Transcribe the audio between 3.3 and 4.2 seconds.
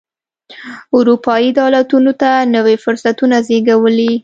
وزېږولې.